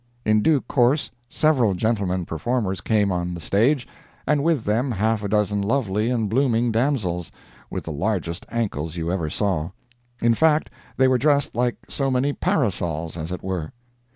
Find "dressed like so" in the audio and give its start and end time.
11.19-12.09